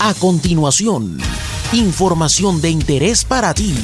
[0.00, 1.18] A continuación,
[1.72, 3.74] información de interés para ti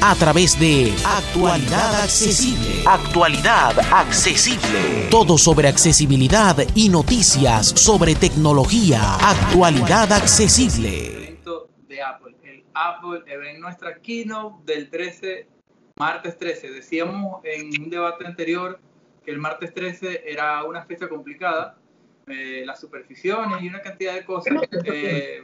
[0.00, 2.84] a través de Actualidad Accesible.
[2.86, 5.08] Actualidad Accesible.
[5.10, 9.16] Todo sobre accesibilidad y noticias sobre tecnología.
[9.16, 11.40] Actualidad Accesible.
[11.88, 12.36] De Apple.
[12.44, 15.48] El Apple en nuestra keynote del 13,
[15.96, 16.70] martes 13.
[16.70, 18.78] Decíamos en un debate anterior
[19.24, 21.76] que el martes 13 era una fecha complicada.
[22.28, 24.54] Eh, las superficies y una cantidad de cosas.
[24.84, 25.42] Eh,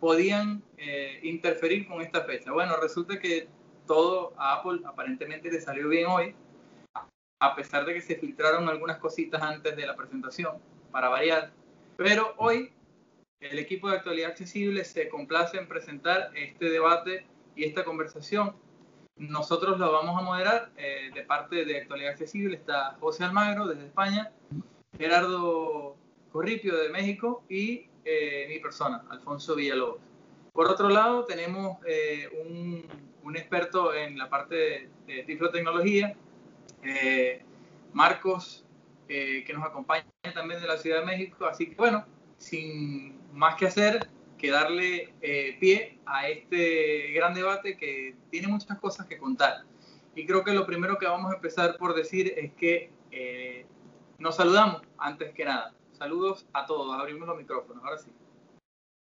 [0.00, 2.50] podían eh, interferir con esta fecha.
[2.50, 3.48] Bueno, resulta que
[3.86, 6.34] todo a Apple aparentemente le salió bien hoy,
[7.40, 10.58] a pesar de que se filtraron algunas cositas antes de la presentación,
[10.90, 11.52] para variar.
[11.96, 12.72] Pero hoy
[13.40, 18.54] el equipo de actualidad accesible se complace en presentar este debate y esta conversación.
[19.16, 22.56] Nosotros lo vamos a moderar eh, de parte de actualidad accesible.
[22.56, 24.32] Está José Almagro desde España,
[24.96, 25.96] Gerardo
[26.32, 30.00] Corripio de México y eh, mi persona, Alfonso Villalobos.
[30.52, 32.84] Por otro lado, tenemos eh, un,
[33.22, 36.16] un, experto en la parte de, de tiflotecnología,
[36.82, 37.44] eh,
[37.92, 38.66] Marcos,
[39.06, 41.46] que nos acompaña también de la Ciudad de México.
[41.46, 42.04] Así que bueno,
[42.38, 45.14] sin más que hacer, que darle
[45.58, 49.64] pie a este gran debate que tiene muchas cosas que contar.
[50.14, 52.90] Y creo que lo primero que vamos a empezar por decir es que
[54.18, 55.74] nos saludamos antes que nada.
[56.00, 56.98] Saludos a todos.
[56.98, 57.84] Abrimos los micrófonos.
[57.84, 58.10] Ahora sí.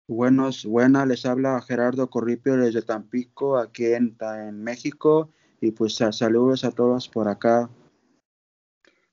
[0.10, 5.30] Buenos, buenas, les habla Gerardo Corripio desde Tampico, aquí en, en México,
[5.62, 7.70] y pues saludos a todos por acá.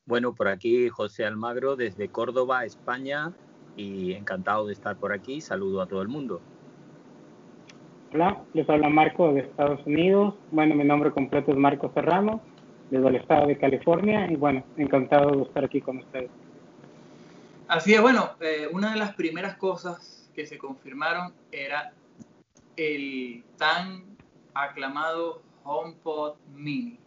[0.04, 3.32] Bueno, por aquí José Almagro desde Córdoba, España,
[3.76, 5.40] y encantado de estar por aquí.
[5.40, 6.40] Saludo a todo el mundo.
[8.12, 10.34] Hola, les habla Marco de Estados Unidos.
[10.50, 12.40] Bueno, mi nombre completo es Marco Serrano,
[12.90, 16.32] desde el estado de California, y bueno, encantado de estar aquí con ustedes.
[17.70, 21.92] Así es, bueno, eh, una de las primeras cosas que se confirmaron era
[22.76, 24.16] el tan
[24.54, 26.98] aclamado HomePod Mini.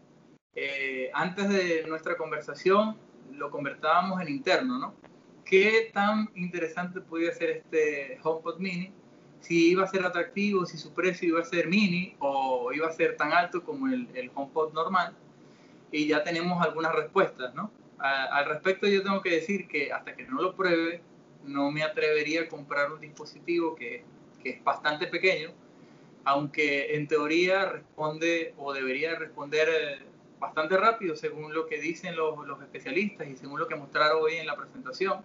[0.55, 2.95] Eh, antes de nuestra conversación
[3.33, 4.93] lo conversábamos en interno, ¿no?
[5.43, 8.93] ¿Qué tan interesante podía ser este HomePod Mini?
[9.41, 12.93] Si iba a ser atractivo, si su precio iba a ser mini o iba a
[12.93, 15.13] ser tan alto como el, el HomePod normal.
[15.91, 17.69] Y ya tenemos algunas respuestas, ¿no?
[18.03, 21.01] Al respecto yo tengo que decir que hasta que no lo pruebe,
[21.45, 24.03] no me atrevería a comprar un dispositivo que,
[24.41, 25.51] que es bastante pequeño,
[26.25, 29.99] aunque en teoría responde o debería responder eh,
[30.39, 34.47] bastante rápido según lo que dicen los, especialistas y según lo que mostraron hoy en
[34.47, 35.21] la presentación.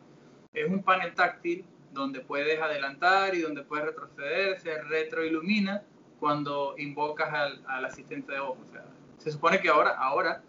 [0.52, 5.82] Es un panel táctil donde puedes adelantar y donde puedes retroceder, se retroilumina
[6.20, 8.58] cuando invocas al, al asistente de voz.
[8.64, 8.84] O sea,
[9.18, 10.42] se supone que ahora, ahora,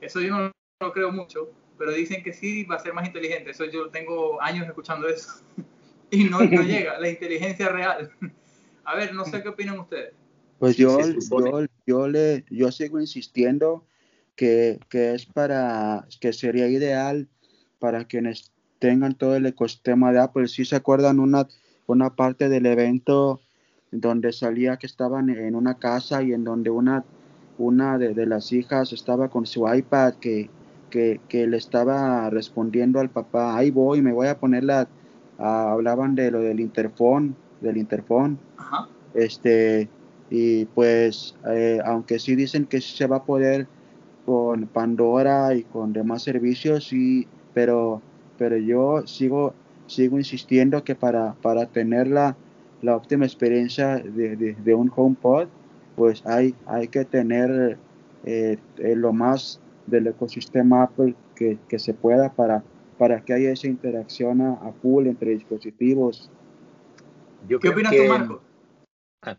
[0.00, 0.50] eso yo no
[0.82, 3.52] lo creo mucho, pero dicen que sí va a ser más inteligente.
[3.52, 5.30] Eso yo tengo años escuchando eso
[6.10, 8.10] y no, no llega, la inteligencia real.
[8.84, 10.12] A ver, no sé qué opinan ustedes.
[10.58, 13.86] Pues yo, yo, yo, le, yo sigo insistiendo
[14.36, 17.28] que, que, es para, que sería ideal
[17.78, 20.48] para quienes tengan todo el ecosistema de Apple.
[20.48, 21.48] Si se acuerdan una,
[21.86, 23.40] una parte del evento
[23.90, 27.04] donde salía que estaban en una casa y en donde una,
[27.56, 30.50] una de, de las hijas estaba con su iPad que,
[30.90, 34.88] que, que, le estaba respondiendo al papá, ahí voy, me voy a poner la,
[35.38, 38.38] hablaban de lo del interfón, del interfón,
[39.14, 39.88] este,
[40.30, 43.66] y pues, eh, aunque sí dicen que se va a poder
[44.26, 48.00] con Pandora y con demás servicios, sí, pero,
[48.38, 49.54] pero yo sigo,
[49.86, 52.36] sigo insistiendo que para, para tener la,
[52.82, 55.48] la óptima experiencia de, de, de, un HomePod,
[55.96, 57.78] pues hay, hay que tener
[58.24, 62.62] eh, eh, lo más del ecosistema Apple que, que se pueda para,
[62.98, 66.30] para que haya esa interacción a, a full entre dispositivos.
[67.48, 68.06] Yo ¿Qué opinas que...
[68.06, 68.42] tú, Marco?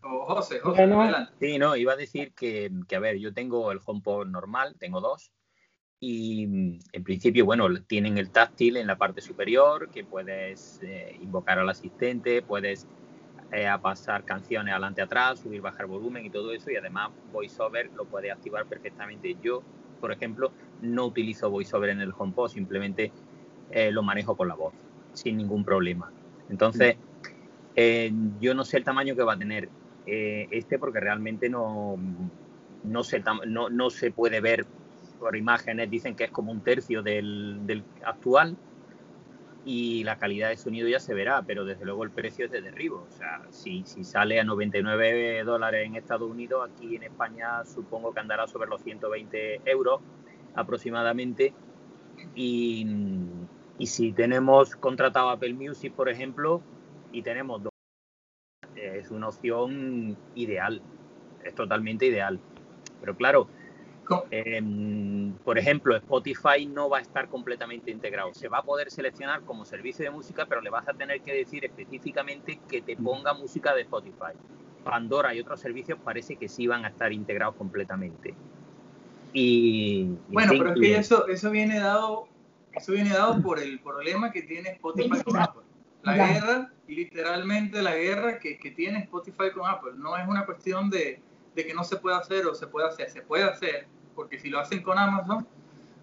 [0.04, 1.10] O José, José, no,
[1.40, 5.02] Sí, no, iba a decir que, que, a ver, yo tengo el HomePod normal, tengo
[5.02, 5.32] dos,
[6.04, 6.44] y
[6.94, 11.70] en principio, bueno, tienen el táctil en la parte superior, que puedes eh, invocar al
[11.70, 12.88] asistente, puedes
[13.52, 17.92] eh, a pasar canciones adelante atrás, subir, bajar volumen y todo eso, y además VoiceOver
[17.94, 19.38] lo puede activar perfectamente.
[19.44, 19.62] Yo
[20.02, 20.52] por ejemplo,
[20.82, 23.14] no utilizo VoiceOver en el HomePod, simplemente
[23.70, 24.74] eh, lo manejo con la voz,
[25.14, 26.12] sin ningún problema.
[26.50, 26.98] Entonces,
[27.76, 28.12] eh,
[28.42, 29.70] yo no sé el tamaño que va a tener
[30.06, 31.96] eh, este porque realmente no,
[32.84, 34.66] no, se, no, no, se puede ver
[35.20, 38.58] por imágenes, dicen que es como un tercio del, del actual
[39.64, 42.62] y la calidad de sonido ya se verá, pero desde luego el precio es de
[42.62, 43.06] derribo.
[43.08, 48.14] O sea, si, si, sale a 99 dólares en Estados Unidos, aquí en España supongo
[48.14, 50.02] que andará sobre los 120 euros
[50.56, 51.54] aproximadamente.
[52.36, 52.88] Y,
[53.78, 56.62] y si tenemos contratado Apple Music, por ejemplo,
[57.12, 57.62] y tenemos
[58.76, 60.82] es una opción ideal,
[61.44, 62.40] es totalmente ideal.
[63.00, 63.48] Pero claro,
[64.32, 68.34] em, por ejemplo, Spotify no va a estar completamente integrado.
[68.34, 71.34] Se va a poder seleccionar como servicio de música, pero le vas a tener que
[71.34, 74.34] decir específicamente que te ponga música de Spotify.
[74.84, 78.34] Pandora y otros servicios parece que sí van a estar integrados completamente.
[79.34, 82.28] Y, bueno, pero es que eso, eso viene dado
[82.74, 85.64] eso viene dado por el problema que tiene Spotify con Apple.
[86.04, 89.92] La guerra, literalmente la guerra que, que, tiene Spotify con Apple.
[89.96, 91.22] No es una cuestión de,
[91.54, 93.10] de, que no se pueda hacer o se puede hacer.
[93.10, 95.48] Se puede hacer, porque si lo hacen con Amazon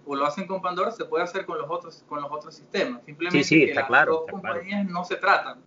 [0.07, 3.05] o lo hacen con Pandora, se puede hacer con los otros, con los otros sistemas.
[3.05, 5.59] Simplemente que las dos compañías no se tratan.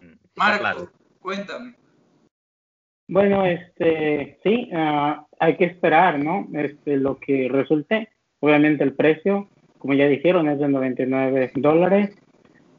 [0.00, 0.88] Mm, Marco,
[1.20, 1.74] cuéntame.
[3.08, 6.46] Bueno, este, sí, uh, hay que esperar, ¿no?
[6.52, 8.10] Este, lo que resulte.
[8.40, 9.48] Obviamente el precio,
[9.78, 12.14] como ya dijeron, es de 99 dólares.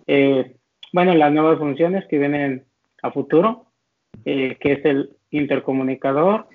[0.06, 0.56] Eh,
[0.94, 2.66] bueno, las nuevas funciones que vienen
[3.02, 3.66] a futuro,
[4.26, 6.48] eh, que es el intercomunicador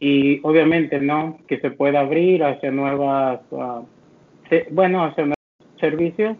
[0.00, 1.38] y obviamente, ¿no?
[1.46, 3.84] Que se pueda abrir hacia nuevas, uh,
[4.70, 5.36] bueno, hacia nuevos
[5.80, 6.36] servicios,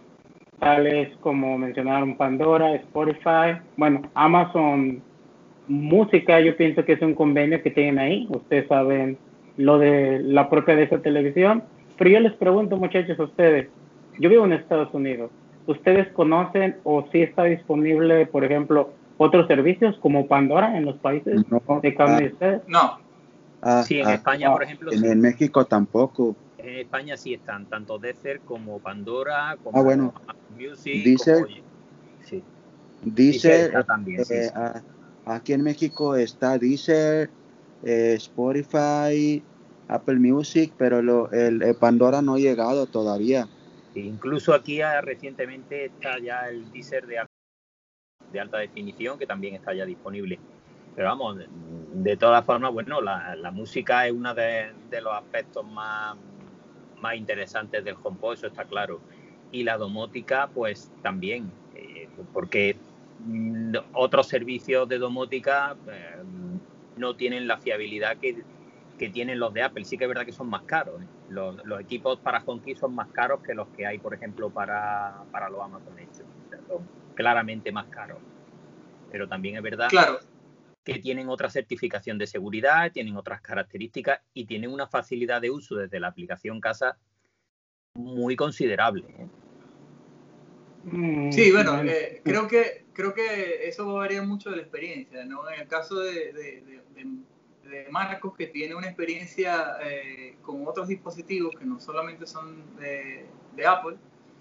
[0.59, 5.03] tales como mencionaron Pandora, Spotify, bueno, Amazon
[5.69, 8.27] música, yo pienso que es un convenio que tienen ahí.
[8.31, 9.19] Ustedes saben
[9.57, 11.63] lo de la propia de esa televisión.
[11.97, 13.69] Pero yo les pregunto, muchachos, a ustedes,
[14.19, 15.31] yo vivo en Estados Unidos.
[15.67, 21.45] ¿Ustedes conocen o si está disponible, por ejemplo, otros servicios como Pandora en los países
[21.51, 22.63] no, de cambio de ustedes?
[22.69, 22.99] No.
[23.61, 24.93] Ah, sí, en ah, España, por ejemplo.
[24.93, 26.37] En, México tampoco.
[26.59, 30.15] En España sí están, tanto Deezer como Pandora, como ah, bueno.
[30.57, 31.05] Music.
[31.05, 31.57] Deezer, como,
[32.25, 32.43] sí.
[33.03, 34.81] Deezer, también, sí, eh, sí.
[35.25, 37.31] Aquí en México está Deezer,
[37.83, 39.43] eh, Spotify,
[39.89, 43.49] Apple Music, pero lo, el, Pandora no ha llegado todavía.
[43.95, 47.27] Incluso aquí ah, recientemente está ya el Deezer de,
[48.33, 50.39] de, alta definición que también está ya disponible.
[50.99, 55.65] Pero vamos, de todas formas, bueno, la, la música es uno de, de, los aspectos
[55.65, 56.17] más,
[57.01, 59.01] más interesantes del HomePod, eso está claro.
[59.53, 62.77] Y la domótica, pues también, eh, porque
[63.21, 66.23] Mm, otros servicios de domótica eh,
[66.97, 68.45] no tienen la fiabilidad que,
[68.97, 69.85] que, tienen los de Apple.
[69.85, 71.03] Sí que es verdad que son más caros.
[71.03, 71.07] ¿eh?
[71.29, 75.25] Los, los, equipos para HomeKey son más caros que los que hay, por ejemplo, para,
[75.33, 76.25] para los Amazon Echo.
[77.15, 78.19] claramente más caros.
[79.11, 80.19] Pero también es verdad claro.
[80.85, 85.77] Que tienen otra certificación de seguridad, tienen otras características y tienen una facilidad de uso
[85.77, 86.99] desde la aplicación casa
[87.95, 89.05] muy considerable.
[89.09, 89.27] ¿eh?
[90.85, 95.49] Mm, sí, bueno, eh, creo que creo que eso varía mucho de la experiencia, ¿no?
[95.51, 96.63] En el caso de, de,
[97.63, 103.27] de, Marcos, que tiene una experiencia eh, con otros dispositivos que no solamente son de,
[103.67, 103.97] Apple,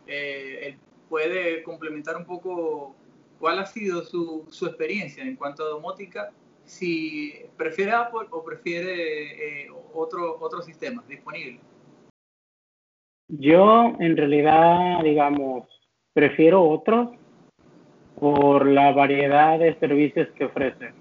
[0.08, 0.78] eh, él
[1.10, 2.96] puede complementar un poco
[3.40, 6.32] cuál ha sido su, su experiencia en cuanto a domótica,
[6.66, 11.60] si prefiere Apple o prefiere otro, otro sistema disponible.
[13.30, 15.66] Yo, en realidad, digamos,
[16.18, 17.10] Prefiero otros
[18.20, 20.96] por la variedad de servicios que ofrecen.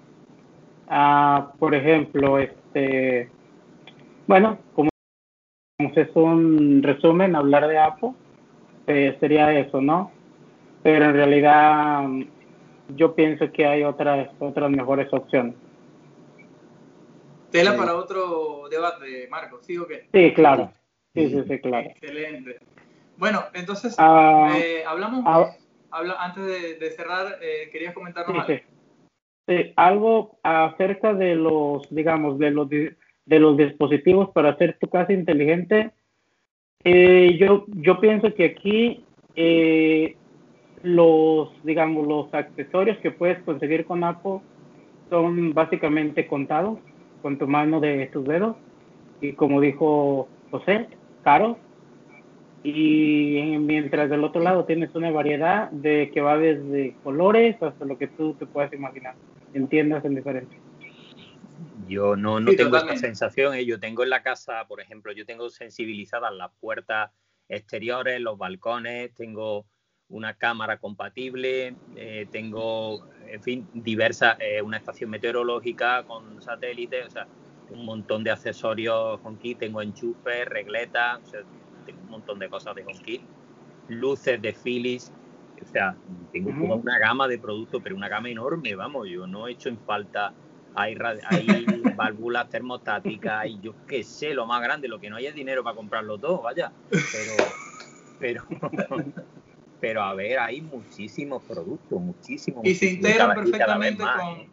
[0.87, 3.27] Ah, por ejemplo, este,
[4.27, 4.91] bueno, como
[5.79, 8.11] es un resumen, hablar de Apple,
[8.85, 10.11] eh, sería eso, ¿no?
[10.83, 12.07] Pero en realidad
[12.95, 15.55] yo pienso que hay otras, otras mejores opciones.
[17.51, 20.07] Tela para otro debate, Marco, ¿sí o qué?
[20.13, 20.71] Sí, claro.
[21.13, 21.89] Sí, sí, sí, claro.
[21.89, 22.59] Excelente.
[23.17, 25.49] Bueno, entonces, ah, eh, hablamos, ah,
[26.19, 28.59] antes de, cerrar, eh, ¿querías comentarnos algo?
[29.47, 29.73] Sí.
[29.75, 35.91] algo acerca de los, digamos, de los, de, los dispositivos para hacer tu casa inteligente.
[36.83, 39.03] Eh, yo, yo pienso que aquí
[40.87, 44.39] los, digamos, los accesorios que puedes conseguir con Apple
[45.09, 46.79] son básicamente contados
[47.21, 48.55] con tu mano de tus dedos
[49.21, 50.87] y como dijo José,
[51.23, 51.57] caros
[52.63, 57.97] y mientras del otro lado tienes una variedad de que va desde colores hasta lo
[57.97, 59.15] que tú te puedas imaginar,
[59.53, 60.59] entiendas en diferencia.
[61.87, 63.65] Yo no, no tengo esa sensación, ¿eh?
[63.65, 67.11] yo tengo en la casa, por ejemplo, yo tengo sensibilizadas las puertas
[67.47, 69.65] exteriores, los balcones, tengo
[70.09, 77.09] una cámara compatible, eh, tengo, en fin, diversas, eh, una estación meteorológica con satélite, o
[77.09, 77.27] sea,
[77.69, 82.75] un montón de accesorios con kit, tengo enchufes, regletas, o sea, un montón de cosas
[82.75, 83.21] de HomeKit,
[83.89, 85.11] luces de Philips,
[85.61, 85.97] o sea,
[86.31, 89.69] tengo como una gama de productos, pero una gama enorme, vamos, yo no he hecho
[89.69, 90.33] en falta,
[90.75, 90.95] hay,
[91.29, 95.35] hay válvulas termostáticas y yo qué sé, lo más grande, lo que no hay es
[95.35, 97.33] dinero para comprarlo todo, vaya, pero,
[98.19, 98.43] pero,
[99.79, 102.65] pero a ver, hay muchísimos productos, muchísimos.
[102.65, 104.51] Y se integran perfectamente con,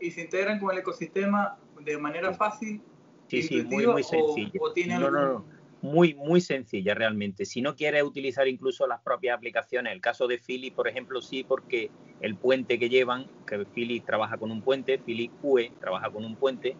[0.00, 2.82] y se integran con el ecosistema de manera fácil.
[3.28, 4.50] Sí, sí, muy, muy sencilla.
[4.98, 5.46] no, no, no,
[5.82, 7.44] muy, muy sencilla realmente.
[7.44, 11.44] Si no quieres utilizar incluso las propias aplicaciones, el caso de Philips, por ejemplo, sí,
[11.44, 16.24] porque el puente que llevan, que Philips trabaja con un puente, Philips UE trabaja con
[16.24, 16.76] un puente,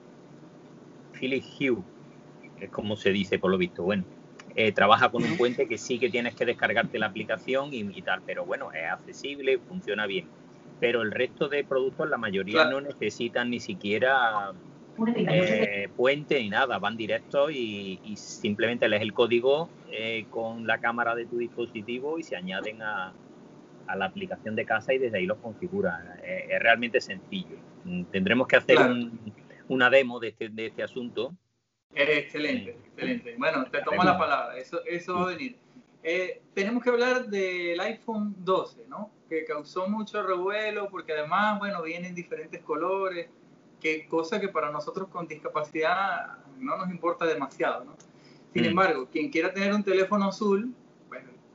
[1.12, 1.83] Philips Hue,
[2.57, 4.05] es como se dice por lo visto, bueno,
[4.57, 8.23] eh, trabaja con un puente que sí que tienes que descargarte la aplicación y, tal,
[8.26, 10.26] pero bueno, es accesible, funciona bien.
[10.80, 14.52] Pero el resto de productos, la mayoría no necesitan ni siquiera
[15.16, 21.14] eh, puente ni nada, van directos y, simplemente lees el código eh, con la cámara
[21.14, 23.12] de tu dispositivo y se añaden a,
[23.97, 26.00] la aplicación de casa y desde ahí los configuras.
[26.23, 27.57] es realmente sencillo.
[27.85, 28.78] Mm, tendremos que hacer
[29.69, 31.35] una demo de este, de este asunto
[31.94, 33.35] Excelente, excelente.
[33.38, 35.56] Bueno, te tomo la palabra, eso, eso va a venir.
[36.02, 39.11] Eh, tenemos que hablar del iPhone 12, ¿no?
[39.28, 43.28] Que causó mucho revuelo porque además, bueno, vienen diferentes colores,
[43.80, 47.97] que cosa que para nosotros con discapacidad no nos importa demasiado, ¿no?
[48.52, 48.66] Sin mm.
[48.66, 50.75] embargo, quien quiera tener un teléfono azul,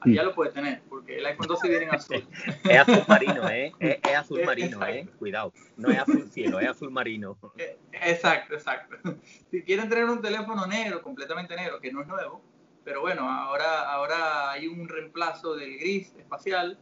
[0.05, 2.27] ya lo puede tener, porque el iPhone 12 viene en azul.
[2.69, 3.71] es azul marino, ¿eh?
[3.79, 5.07] Es, azul marino, ¿eh?
[5.17, 7.37] Cuidado, no es azul cielo, es azul marino.
[7.57, 8.97] Eh, exacto, exacto.
[9.51, 12.41] Si quieren tener un teléfono negro, completamente negro, que no es nuevo,
[12.83, 16.77] pero bueno, ahora, ahora hay un reemplazo del gris espacial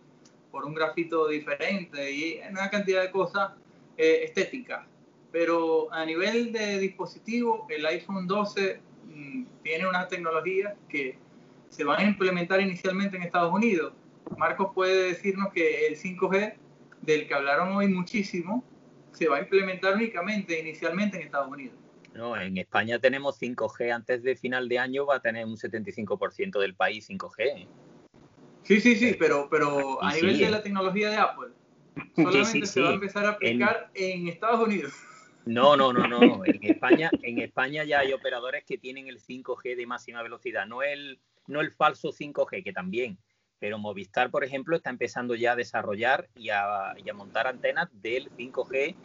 [0.51, 3.53] por un grafito diferente y una cantidad de cosas
[3.97, 4.85] eh, estéticas.
[5.31, 11.17] Pero a nivel de dispositivo, el iPhone 12 mm, tiene una tecnología que
[11.73, 13.93] se van a implementar inicialmente en Estados Unidos.
[14.37, 16.53] Marcos puede decirnos que el 5G,
[17.01, 18.63] del que hablaron hoy muchísimo,
[19.11, 21.75] se va a implementar únicamente inicialmente en Estados Unidos.
[22.13, 23.91] No, en España tenemos 5G.
[23.91, 27.67] Antes de final de año va a tener un 75% del país 5G.
[28.61, 31.49] Sí, sí, sí, pero, pero a nivel de la tecnología de Apple,
[32.15, 34.93] solamente se va a empezar a aplicar en Estados Unidos.
[35.45, 36.19] No, no, no, no.
[36.45, 40.83] En España, en España ya hay operadores que tienen el 5G de máxima velocidad, no
[40.83, 43.17] el no el falso 5G, que también,
[43.63, 48.95] pero Movistar, por ejemplo, está empezando ya a desarrollar y a, montar antenas del 5G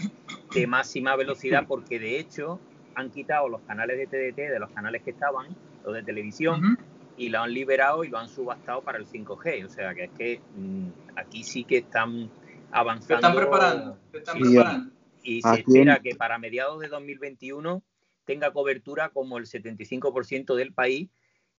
[0.52, 2.58] de máxima velocidad, porque de hecho
[2.96, 6.76] han quitado los canales de TDT de los canales que estaban, los de televisión,
[7.16, 9.64] y lo han liberado y lo han subastado para el 5G.
[9.64, 12.28] O sea que es que mm, aquí sí que están
[12.72, 13.06] avanzando.
[13.06, 13.98] Se están preparando.
[14.10, 14.92] Se están preparando.
[15.22, 17.80] Y se espera que para mediados de 2021
[18.24, 21.10] tenga cobertura como el 75% del país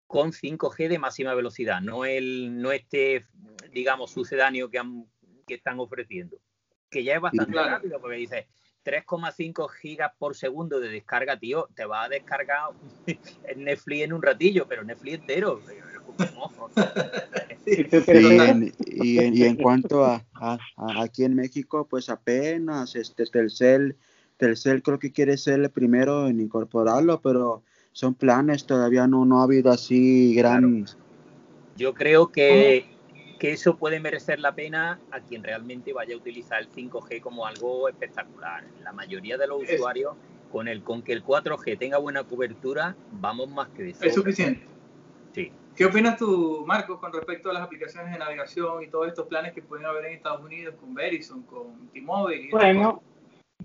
[0.10, 3.28] con 5G de máxima velocidad, no, el, no este,
[3.72, 4.82] digamos, sucedáneo que,
[5.46, 6.40] que están ofreciendo,
[6.90, 8.48] que ya es bastante rápido, porque dice
[8.84, 12.72] 3,5 gigas por segundo de descarga, tío, te va a descargar
[13.56, 15.62] Netflix en un ratillo, pero Netflix entero.
[18.88, 20.26] y, en, cuanto a,
[20.98, 23.96] aquí en México, pues apenas este Telcel,
[24.38, 29.42] Telcel creo que quiere ser el primero en incorporarlo, pero son planes, todavía no, no
[29.42, 30.86] ha habido así gran...
[31.76, 32.86] Yo creo que,
[33.40, 37.46] que, eso puede merecer la pena a quien realmente vaya a utilizar el 5G como
[37.46, 38.66] algo espectacular.
[38.84, 40.16] La mayoría de los usuarios,
[40.52, 44.66] con, el, con que el 4G tenga buena cobertura, vamos más que de Es suficiente.
[45.34, 45.54] Sí.
[45.76, 49.54] ¿Qué opinas tú, Marcos, con respecto a las aplicaciones de navegación y todos estos planes
[49.54, 52.50] que pueden haber en Estados Unidos con Verizon, con T-Mobile?
[52.52, 53.02] Bueno,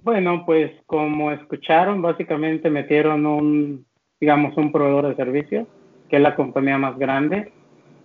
[0.04, 3.86] bueno, pues como escucharon, básicamente metieron un
[4.24, 5.68] digamos, un proveedor de servicios,
[6.08, 7.52] que es la compañía más grande,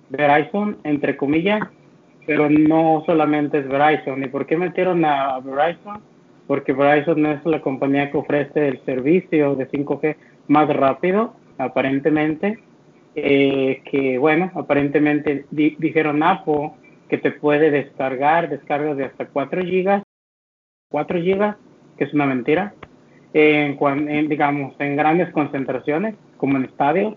[0.09, 1.61] Verizon, entre comillas,
[2.25, 4.21] pero no solamente es Verizon.
[4.21, 6.01] ¿Y por qué metieron a Verizon?
[6.45, 10.17] Porque Verizon es la compañía que ofrece el servicio de 5G
[10.49, 12.59] más rápido, aparentemente.
[13.15, 16.71] Eh, que bueno, aparentemente dijeron Apple
[17.07, 20.03] que te puede descargar descargas de hasta 4 gigas,
[20.89, 21.55] 4 gigas,
[21.97, 22.73] que es una mentira,
[23.33, 27.15] en, digamos, en grandes concentraciones, como en estadios,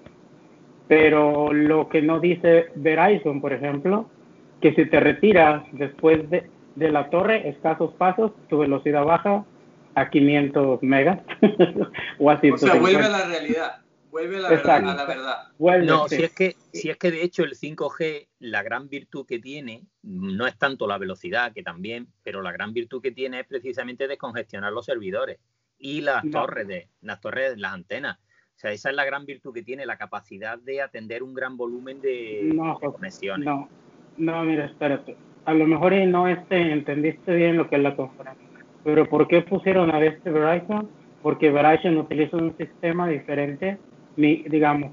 [0.88, 4.10] pero lo que no dice Verizon, por ejemplo,
[4.60, 9.44] que si te retiras después de, de la torre, escasos pasos, tu velocidad baja
[9.94, 11.20] a 500 megas
[12.18, 12.50] o así.
[12.50, 13.78] O sea, vuelve a la realidad.
[14.10, 15.84] Vuelve a la, verdad, a la verdad.
[15.86, 19.38] no, si es, que, si es que de hecho el 5G, la gran virtud que
[19.38, 23.46] tiene, no es tanto la velocidad, que también, pero la gran virtud que tiene es
[23.46, 25.38] precisamente descongestionar los servidores
[25.82, 28.18] y las torres de las torres, las antenas.
[28.56, 31.56] O sea, esa es la gran virtud que tiene, la capacidad de atender un gran
[31.56, 33.44] volumen de, conexiones.
[33.44, 33.68] No,
[34.16, 35.16] no, mira, espérate.
[35.44, 38.46] A lo mejor no este, entendiste bien lo que es la conferencia.
[38.84, 40.88] Pero ¿por qué pusieron a este Verizon?
[41.20, 43.78] Porque Verizon utiliza un sistema diferente,
[44.16, 44.92] digamos,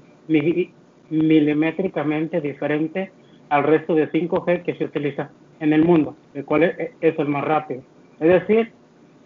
[1.08, 3.12] milimétricamente diferente
[3.48, 5.30] al resto de 5G que se utiliza
[5.60, 7.82] en el mundo, el cual es el más rápido.
[8.18, 8.72] Es decir,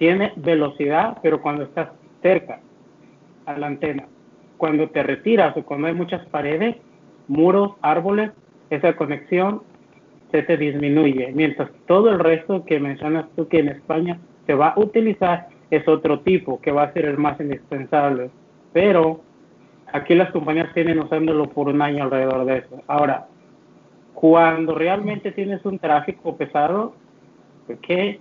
[0.05, 1.89] tiene velocidad, pero cuando estás
[2.21, 2.61] cerca
[3.47, 4.07] a la antena.
[4.59, 6.77] Cuando te retiras o cuando hay muchas paredes,
[7.27, 8.31] muros, árboles,
[8.69, 9.63] esa conexión
[10.31, 14.75] se te disminuye, mientras todo el resto que mencionas tú que en España se va
[14.77, 18.31] a utilizar es otro tipo, que va a ser el más indispensable.
[18.75, 19.23] Pero
[19.91, 22.83] aquí las compañías tienen usándolo por un año alrededor de eso.
[22.89, 23.27] Ahora,
[24.13, 26.95] cuando realmente tienes un tráfico pesado,
[27.81, 28.21] ¿qué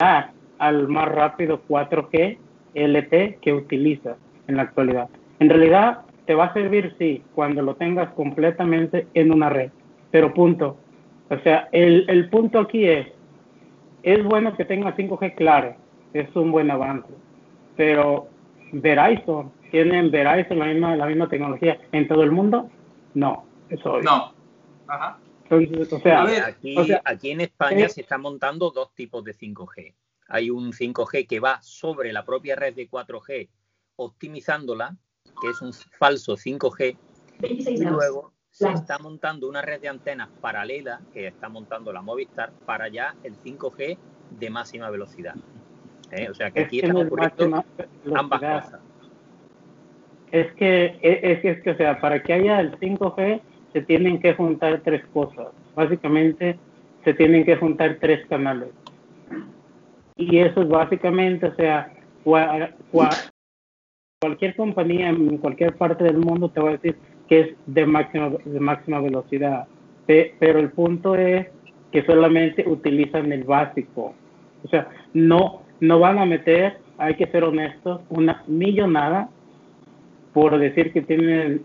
[0.00, 2.38] al más rápido 4G
[2.74, 4.16] LT que utilizas
[4.48, 5.08] en la actualidad?
[5.38, 9.70] En realidad, te va a servir, sí, cuando lo tengas completamente en una red,
[10.10, 10.76] pero punto.
[11.28, 13.06] O sea, el, el punto aquí es,
[14.02, 15.74] es bueno que tenga 5G, claro,
[16.12, 17.08] es un buen avance,
[17.76, 18.28] pero
[18.72, 22.68] Verizon, ¿tienen Verizon la misma, la misma tecnología en todo el mundo?
[23.14, 24.32] No, eso No.
[24.86, 25.18] Ajá.
[25.50, 29.24] Entonces, o sea, aquí, o sea, aquí en España eh, se están montando dos tipos
[29.24, 29.94] de 5G.
[30.28, 33.48] Hay un 5G que va sobre la propia red de 4G,
[33.96, 34.96] optimizándola,
[35.40, 36.96] que es un falso 5G,
[37.42, 42.52] y luego se está montando una red de antenas paralela que está montando la Movistar
[42.64, 43.98] para ya el 5G
[44.38, 45.34] de máxima velocidad.
[46.12, 46.28] ¿Eh?
[46.28, 47.64] O sea que es aquí que están es ocurriendo
[48.14, 48.80] ambas cosas.
[50.30, 53.40] Es que, es, es que, es que, o sea, para que haya el 5G
[53.72, 55.48] se tienen que juntar tres cosas.
[55.74, 56.58] Básicamente
[57.04, 58.68] se tienen que juntar tres canales.
[60.16, 61.92] Y eso es básicamente, o sea,
[62.24, 63.30] cua- cua-
[64.20, 66.96] cualquier compañía en cualquier parte del mundo te va a decir
[67.28, 69.66] que es de máxima, de máxima velocidad.
[70.06, 71.46] Pe- pero el punto es
[71.92, 74.14] que solamente utilizan el básico.
[74.64, 79.30] O sea, no, no van a meter, hay que ser honestos, una millonada
[80.34, 81.62] por decir que tienen,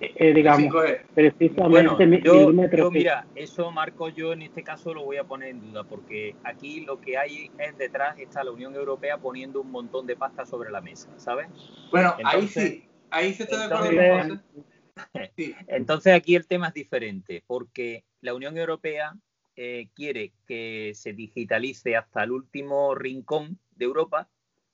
[0.00, 1.00] eh, eh, digamos, 5G.
[1.14, 5.24] precisamente Bueno, yo, milímetros yo, mira, eso Marco, yo en este caso lo voy a
[5.24, 9.60] poner en duda, porque aquí lo que hay es detrás está la Unión Europea poniendo
[9.60, 11.48] un montón de pasta sobre la mesa, ¿sabes?
[11.90, 12.86] Bueno, ahí Entonces- sí.
[13.12, 14.70] Ahí sí estoy de acuerdo entonces- con José.
[15.36, 15.54] Sí.
[15.66, 19.14] Entonces aquí el tema es diferente, porque la Unión Europea
[19.56, 24.28] eh, quiere que se digitalice hasta el último rincón de Europa,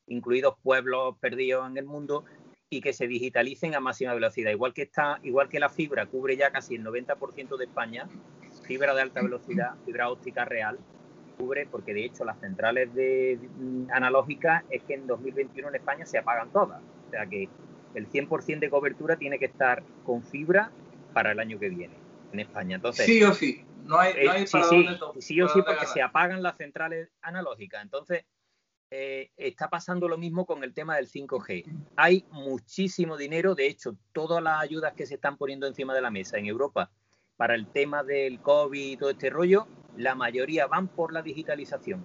[0.06, 2.24] incluidos pueblos perdidos en el mundo,
[2.68, 4.50] y que se digitalicen a máxima velocidad.
[4.50, 8.08] Igual que está, igual que la fibra cubre ya casi el 90% de España,
[8.64, 10.78] fibra de alta velocidad, fibra óptica real,
[11.38, 16.06] cubre, porque de hecho las centrales de, mm, analógicas es que en 2021 en España
[16.06, 16.82] se apagan todas.
[17.06, 17.48] O sea que
[17.94, 20.70] el 100% de cobertura tiene que estar con fibra
[21.12, 21.94] para el año que viene
[22.32, 22.76] en España.
[22.76, 23.64] Entonces, Sí o sí.
[23.84, 26.56] No hay, no eh, hay para sí, dónde sí o sí, porque se apagan las
[26.56, 27.82] centrales analógicas.
[27.82, 28.24] Entonces,
[28.90, 31.64] eh, está pasando lo mismo con el tema del 5G.
[31.96, 36.10] Hay muchísimo dinero, de hecho, todas las ayudas que se están poniendo encima de la
[36.10, 36.90] mesa en Europa
[37.36, 42.04] para el tema del COVID y todo este rollo, la mayoría van por la digitalización.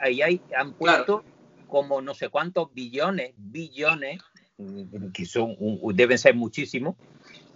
[0.00, 1.24] Ahí hay, han puesto
[1.66, 4.20] como no sé cuántos billones, billones,
[5.12, 5.56] que son,
[5.94, 6.96] deben ser muchísimos,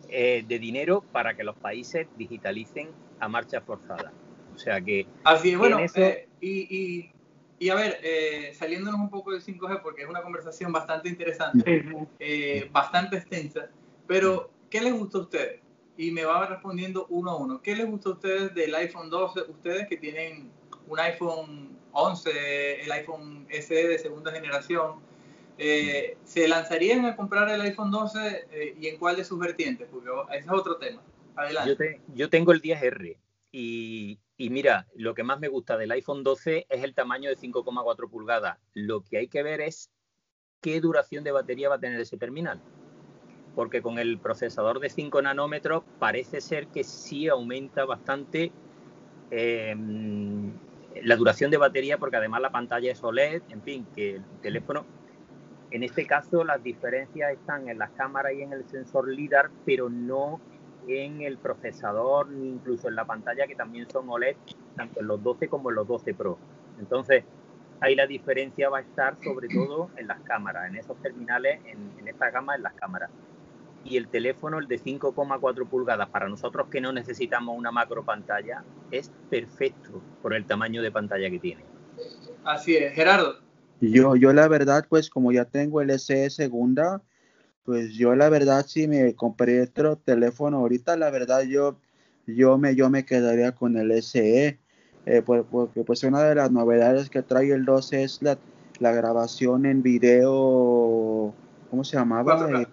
[0.08, 4.12] eh, de dinero para que los países digitalicen a marcha forzada.
[4.54, 7.12] O sea que Así es, bueno, eso- eh, y, y,
[7.60, 11.84] y a ver, eh, saliéndonos un poco del 5G, porque es una conversación bastante interesante,
[12.18, 13.68] eh, bastante extensa,
[14.08, 15.60] pero ¿qué les gusta a ustedes?
[15.96, 17.60] Y me va respondiendo uno a uno.
[17.62, 19.42] ¿Qué les gusta a ustedes del iPhone 12?
[19.42, 20.50] Ustedes que tienen
[20.88, 24.94] un iPhone 11, el iPhone SE de segunda generación,
[25.58, 29.86] eh, ¿se lanzarían a comprar el iPhone 12 eh, y en cuál de sus vertientes?
[29.92, 31.02] Porque ese es otro tema.
[31.36, 31.68] Adelante.
[31.68, 33.18] yo, te- yo tengo el 10R
[33.52, 37.37] y, y mira, lo que más me gusta del iPhone 12 es el tamaño de
[37.37, 38.57] 5,4 pulgadas.
[38.72, 39.90] Lo que hay que ver es
[40.62, 42.59] qué duración de batería va a tener ese terminal.
[43.55, 48.50] Porque con el procesador de 5 nanómetros parece ser que sí aumenta bastante
[49.31, 49.76] eh,
[51.03, 54.87] la duración de batería porque además la pantalla es OLED, en fin, que el teléfono,
[55.70, 59.90] en este caso las diferencias están en las cámaras y en el sensor LIDAR, pero
[59.90, 60.40] no
[60.88, 64.36] en el procesador ni incluso en la pantalla que también son OLED,
[64.76, 66.38] tanto en los 12 como en los 12 Pro.
[66.78, 67.24] Entonces,
[67.80, 71.92] ahí la diferencia va a estar sobre todo en las cámaras, en esos terminales, en,
[71.98, 73.10] en esta gama, en las cámaras.
[73.84, 78.62] Y el teléfono, el de 5,4 pulgadas, para nosotros que no necesitamos una macro pantalla,
[78.90, 81.64] es perfecto por el tamaño de pantalla que tiene.
[82.44, 83.36] Así es, Gerardo.
[83.80, 87.00] Yo, yo la verdad, pues como ya tengo el SE segunda,
[87.70, 91.78] pues yo la verdad si me compré otro teléfono ahorita, la verdad yo,
[92.26, 94.59] yo me, yo me quedaría con el SE,
[95.06, 98.38] eh, por- porque pues una de las novedades que trae el 12 es la,
[98.80, 101.33] la grabación en video,
[101.70, 102.48] ¿cómo se llamaba?
[102.50, 102.62] 4K.
[102.62, 102.66] Eh,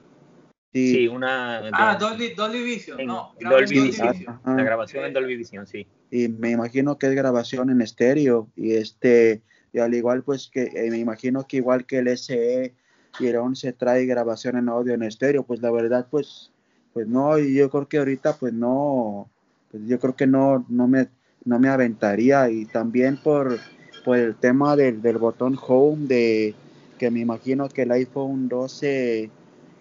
[0.73, 1.59] sí, Sí, una.
[1.73, 3.35] Ah, de- Dolby, Dolby Vision, en no.
[3.39, 4.39] Dolby Vision.
[4.45, 5.85] La grabación en Dolby Vision, sí.
[6.09, 10.63] y me imagino que es grabación en estéreo y este y al igual pues que
[10.73, 12.73] eh, me imagino que igual que el SE
[13.19, 16.51] y el 11 trae grabación en audio en estéreo, pues la verdad pues
[16.93, 19.29] pues no, y yo creo que ahorita pues no,
[19.71, 21.07] pues yo creo que no, no me,
[21.45, 23.59] no me aventaría y también por,
[24.03, 26.55] por el tema del, del botón home de
[26.97, 29.29] que me imagino que el iPhone 12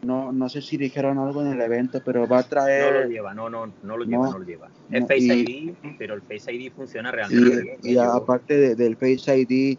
[0.02, 2.92] no, no sé si dijeron algo en el evento, pero va a traer.
[2.94, 4.68] No lo lleva, no, no, no lo lleva, no, lo lleva.
[4.90, 9.78] Es Face ID, pero el Face ID funciona realmente y, Y aparte del Face ID,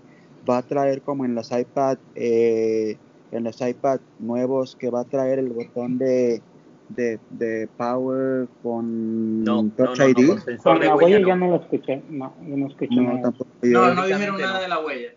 [0.50, 2.98] va a traer como en los iPad, eh,
[3.32, 6.42] en los iPad nuevos, que va a traer el botón de,
[6.90, 9.44] de, de Power con
[9.76, 10.40] Touch ID.
[10.64, 13.34] Con, la huella ya no lo escuché, no, no escuché nada.
[13.62, 15.14] No, no dijeron nada de la huella.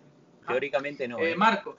[0.47, 1.19] Teóricamente no.
[1.19, 1.37] Eh, ¿eh?
[1.37, 1.77] Marcos,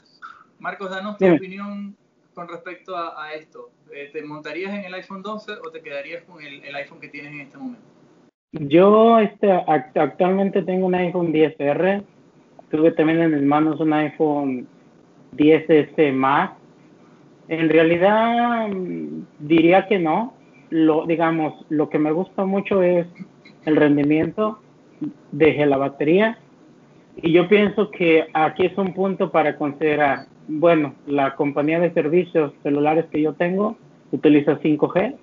[0.59, 1.95] Marcos, danos tu opinión
[2.33, 3.71] con respecto a, esto?
[3.93, 7.33] Eh, ¿Te montarías en el iPhone 12 o te quedarías con el, iPhone que tienes
[7.33, 7.85] en este momento?
[8.53, 12.03] Yo este, actualmente tengo un iPhone 10R.
[12.69, 14.67] Tuve también en mis manos un iPhone
[15.35, 16.51] 10S más.
[17.47, 20.33] En realidad mm, diría que no.
[20.69, 23.05] Lo, digamos, lo que me gusta mucho es
[23.65, 24.59] el rendimiento
[25.31, 26.37] de la batería.
[27.17, 32.53] Y yo pienso que aquí es un punto para considerar bueno, la compañía de servicios
[32.63, 33.77] celulares que yo tengo
[34.11, 35.15] utiliza 5G,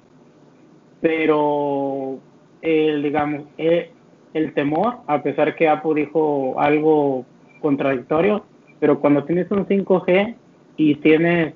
[1.00, 2.18] pero
[2.62, 3.90] el, digamos, el,
[4.34, 7.26] el temor, a pesar que Apple dijo algo
[7.60, 8.44] contradictorio,
[8.80, 10.34] pero cuando tienes un 5G
[10.76, 11.54] y tienes,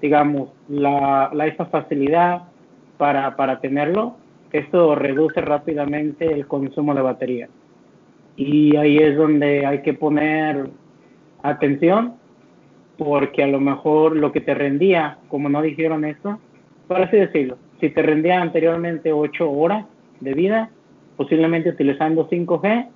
[0.00, 2.42] digamos, la, esa facilidad
[2.98, 4.16] para, para tenerlo,
[4.52, 7.48] esto reduce rápidamente el consumo de batería.
[8.36, 10.68] Y ahí es donde hay que poner
[11.42, 12.14] atención
[12.96, 16.38] porque a lo mejor lo que te rendía, como no dijeron eso,
[16.86, 19.86] por así decirlo, si te rendía anteriormente 8 horas
[20.20, 20.70] de vida,
[21.16, 22.88] posiblemente utilizando 5G,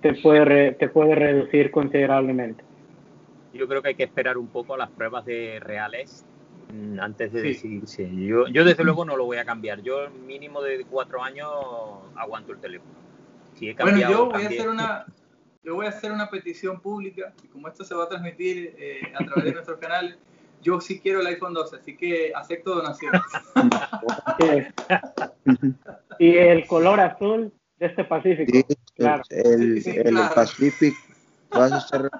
[0.00, 2.65] te puede, te puede reducir considerablemente.
[3.56, 6.24] Yo creo que hay que esperar un poco a las pruebas de reales
[6.72, 8.08] mm, antes de decidirse.
[8.14, 9.82] Yo, yo desde luego no lo voy a cambiar.
[9.82, 11.48] Yo mínimo de cuatro años
[12.14, 12.94] aguanto el teléfono.
[13.54, 15.06] Si he cambiado, bueno, yo voy a hacer una
[15.66, 19.00] yo voy a hacer una petición pública y como esto se va a transmitir eh,
[19.18, 20.16] a través de nuestros canales,
[20.62, 23.20] yo sí quiero el iPhone 12, así que acepto donaciones.
[26.20, 28.52] y el color azul de este Pacífico.
[28.94, 29.24] claro.
[29.28, 30.94] El, el, Pacific.
[31.50, 32.10] Vas a, hacer,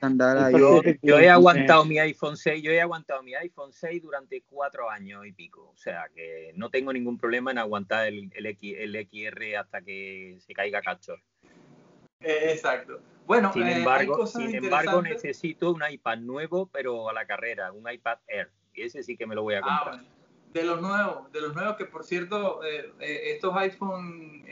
[0.00, 0.54] andar ahí.
[1.02, 5.26] Yo, he aguantado mi iPhone 6, yo he aguantado mi iPhone 6 durante cuatro años
[5.26, 5.70] y pico.
[5.72, 9.82] O sea que no tengo ningún problema en aguantar el, el, X, el XR hasta
[9.82, 11.14] que se caiga cacho.
[12.20, 13.00] Eh, exacto.
[13.26, 17.90] Bueno, sin eh, embargo, sin embargo necesito un iPad nuevo, pero a la carrera, un
[17.90, 18.50] iPad Air.
[18.74, 20.04] Y ese sí que me lo voy a ah, comprar.
[20.52, 24.44] De los nuevos, de los nuevos que por cierto, eh, estos iPhone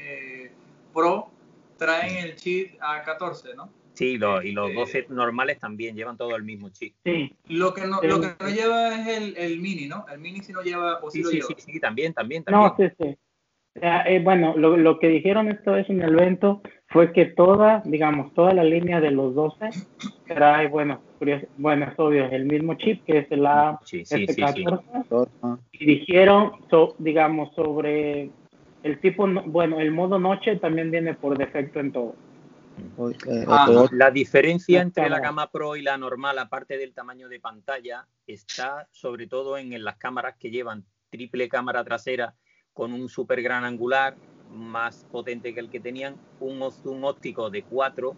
[0.92, 1.31] Pro
[1.77, 3.82] traen el chip A14, ¿no?
[3.95, 6.95] Sí, y los 12 normales también llevan todo el mismo chip.
[7.05, 7.35] Sí.
[7.49, 10.07] Lo que no, lo que no lleva es el, el, mini, ¿no?
[10.11, 12.63] El mini sí no lleva, o sí, sí, sí, sí, también, también, también.
[12.63, 13.17] No, sí, sí.
[13.75, 18.35] Eh, bueno, lo, lo, que dijeron esta vez en el evento fue que toda, digamos,
[18.35, 19.71] toda la línea de los 12
[20.27, 21.01] trae, bueno,
[21.57, 23.79] bueno, es obvio, el mismo chip que es el A14.
[23.85, 24.27] Sí, sí,
[25.73, 26.53] y dijeron,
[26.99, 28.31] digamos, sobre
[28.83, 32.15] el tipo, bueno, el modo noche también viene por defecto en todo.
[33.27, 37.41] Eh, ah, la diferencia entre la gama Pro y la normal, aparte del tamaño de
[37.41, 42.35] pantalla, está sobre todo en las cámaras que llevan triple cámara trasera
[42.73, 44.17] con un super gran angular
[44.51, 48.17] más potente que el que tenían, un zoom óptico de cuatro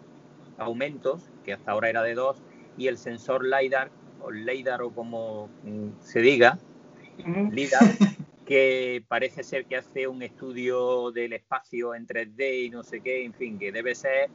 [0.57, 2.41] aumentos, que hasta ahora era de dos,
[2.77, 3.91] y el sensor LiDAR,
[4.21, 6.57] o LiDAR o como mm, se diga,
[7.51, 7.79] LiDAR,
[8.45, 13.23] que parece ser que hace un estudio del espacio en 3D y no sé qué,
[13.23, 14.29] en fin, que debe ser,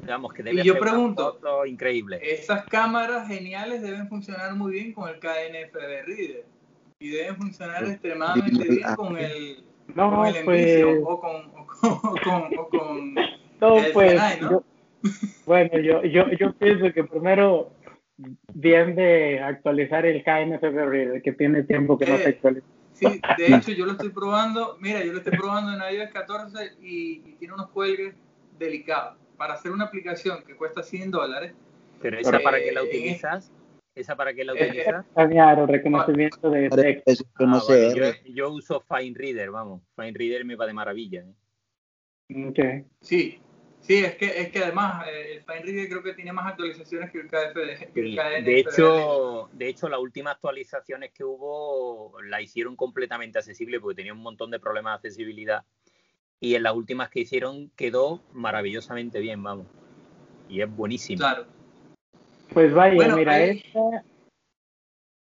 [0.00, 2.20] digamos, que debe y yo pregunto, increíble.
[2.22, 6.44] Esas cámaras geniales deben funcionar muy bien con el KNFB Reader
[6.98, 11.66] y deben funcionar extremadamente bien con el, no, el pues, o con, o
[12.22, 14.64] con, o con, no, pues, ¿no?
[15.46, 17.72] bueno, yo, yo, yo pienso que primero
[18.54, 22.66] bien de actualizar el KNFB que tiene tiempo que no se eh, actualiza.
[22.92, 26.76] Sí, de hecho yo lo estoy probando, mira, yo lo estoy probando en iOS 14
[26.80, 28.14] y, tiene unos cuelgues
[28.58, 29.18] delicados.
[29.42, 31.52] Para hacer una aplicación que cuesta 100 dólares.
[32.00, 33.50] Pero esa para qué la utilizas?
[33.92, 35.04] ¿Esa para qué la eh, utilizas?
[35.16, 37.24] Claro, reconocimiento de texto.
[37.40, 39.82] Ah, yo, yo, uso Fine Reader, vamos.
[39.96, 41.24] Fine Reader me va de maravilla.
[42.28, 42.46] ¿eh?
[42.50, 42.84] Okay.
[43.00, 43.40] Sí,
[43.80, 47.10] sí, es que, es que además eh, el Fine Reader creo que tiene más actualizaciones
[47.10, 47.92] que el KDF.
[47.94, 54.12] de, hecho, de hecho, las últimas actualizaciones que hubo la hicieron completamente accesible porque tenía
[54.12, 55.64] un montón de problemas de accesibilidad.
[56.42, 59.66] Y en las últimas que hicieron quedó maravillosamente bien, vamos.
[60.48, 61.20] Y es buenísimo.
[61.20, 61.46] Claro.
[62.52, 64.04] Pues vaya, mira, esta,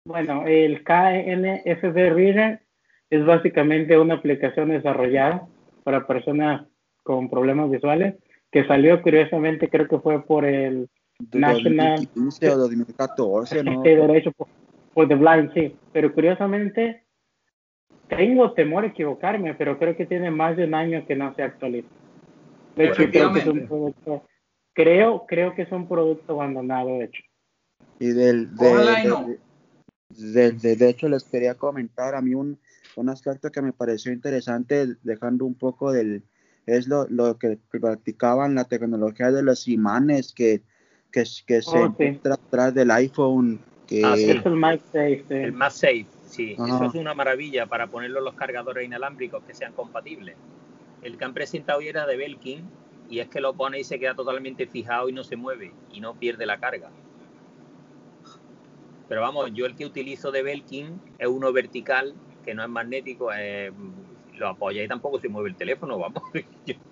[0.04, 2.62] bueno, el KNFB Reader
[3.12, 5.48] es básicamente una aplicación desarrollada
[5.84, 6.66] para personas
[7.04, 8.16] con problemas visuales
[8.52, 10.90] que salió curiosamente, creo que fue por el
[11.32, 13.82] National 2015 o 2014, ¿no?
[13.84, 14.48] Derecho por,
[14.96, 15.76] por The Blind, sí.
[15.94, 17.04] Pero curiosamente,
[18.16, 21.44] tengo temor a equivocarme, pero creo que tiene más de un año que no se
[21.44, 21.88] actualiza.
[22.76, 24.24] De hecho, creo que es un producto,
[24.74, 27.24] creo, creo que es un producto abandonado, de hecho.
[28.00, 29.38] Y del, de,
[30.10, 32.58] de, de, de, hecho, les quería comentar a mí un,
[32.96, 36.24] un aspecto que me pareció interesante, dejando un poco del,
[36.66, 40.62] es lo, lo que practicaban la tecnología de los imanes que,
[41.12, 42.04] que, que se Oh, sí.
[42.04, 43.60] encuentra atrás del iPhone.
[43.88, 44.32] Que, Ah, sí.
[44.32, 45.24] Es el MagSafe.
[45.28, 45.34] sí.
[45.34, 46.56] El MagSafe, sí.
[46.58, 46.76] Ajá.
[46.76, 50.38] Eso es una maravilla para ponerlo en los cargadores inalámbricos que sean compatibles.
[51.02, 52.72] El que han presentado hoy era de Belkin
[53.08, 56.00] y es que lo pone y se queda totalmente fijado y no se mueve y
[56.00, 56.92] no pierde la carga.
[59.08, 63.32] Pero vamos, yo el que utilizo de Belkin es uno vertical que no es magnético,
[63.34, 63.72] es-
[64.34, 66.24] lo apoya y tampoco se mueve el teléfono, vamos.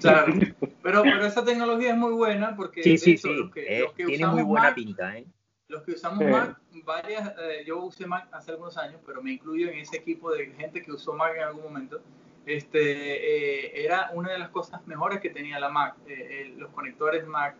[0.00, 0.34] Claro.
[0.82, 3.34] Pero, pero esa tecnología es muy buena porque Sí, sí, hecho, sí.
[3.34, 5.26] los que, eh, los que tiene muy buena Mac, pinta, ¿eh?
[5.70, 6.24] Los que usamos Sí.
[6.30, 10.30] Mac, varias, eh, yo usé Mac hace algunos años, pero me incluyo en ese equipo
[10.32, 12.00] de gente que usó Mac en algún momento.
[12.44, 16.70] Este, eh, era una de las cosas mejores que tenía la Mac, eh, el- los
[16.72, 17.56] conectores Mac.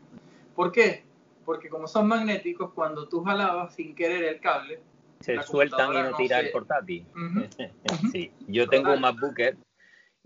[0.55, 1.05] ¿Por qué?
[1.45, 4.81] Porque como son magnéticos, cuando tú jalabas sin querer el cable,
[5.21, 7.07] Se sueltan y no no tira se- el portátil.
[7.15, 7.47] Ujú.
[8.17, 9.15] Sí, yo tengo un Total.
[9.15, 9.57] MacBooker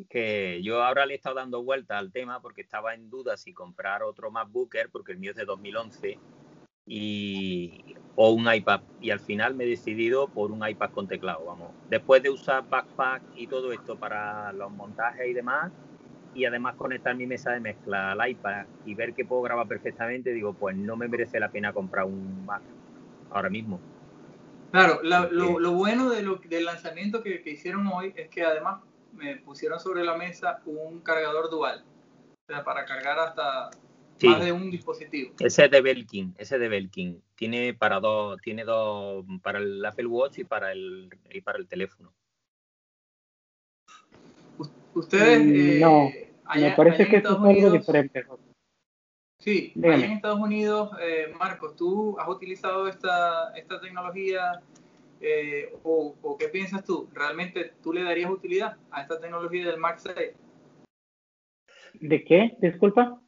[0.08, 3.52] que yo ahora le he estado dando vuelta al tema porque estaba en duda si
[3.52, 6.18] comprar otro MacBooker porque el mío es de 2011
[6.86, 11.44] y o un iPad y al final me he decidido por un iPad con teclado,
[11.44, 11.72] vamos.
[11.88, 15.72] Después de usar Backpack y todo esto para los montajes y demás
[16.34, 20.32] y además conectar mi mesa de mezcla al iPad y ver que puedo grabar perfectamente,
[20.32, 22.62] digo, pues no me merece la pena comprar un Mac
[23.30, 23.80] ahora mismo.
[24.70, 28.42] Claro, la- lo, lo bueno de lo, del lanzamiento que, que hicieron hoy es que
[28.42, 33.70] además me pusieron sobre la mesa un cargador dual, o sea, para cargar hasta
[34.18, 34.28] Sí.
[34.28, 35.32] más de un dispositivo.
[35.40, 37.22] Ese es de Belkin, ese es de Belkin.
[37.34, 41.66] Tiene para dos, tiene dos, para el Apple Watch y para el y para el
[41.66, 42.12] teléfono.
[44.94, 46.10] Ustedes, Mm, eh, no,
[46.44, 48.24] allá- Me parece que esto es algo diferente.
[49.40, 49.94] Sí, Dígame.
[49.94, 54.62] allá en Estados Unidos, eh, Marcos, ¿tú has utilizado esta, esta tecnología
[55.20, 57.08] eh, o, o qué piensas tú?
[57.12, 60.34] ¿Realmente tú le darías utilidad a esta tecnología del MagSafe
[61.94, 62.56] ¿De qué?
[62.60, 63.20] Disculpa.